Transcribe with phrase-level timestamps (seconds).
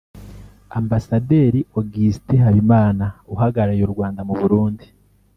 [0.77, 4.85] Amabasaderi Augustin Habimana uhagarariye u Rwanda mu Burundi